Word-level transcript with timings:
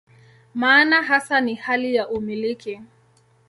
Maana 0.53 1.03
hasa 1.03 1.41
ni 1.41 1.55
hali 1.55 1.95
ya 1.95 2.09
"umiliki". 2.09 2.81